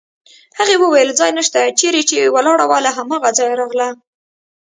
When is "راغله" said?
3.61-3.87